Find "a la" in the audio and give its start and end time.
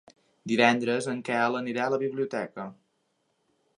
1.85-2.01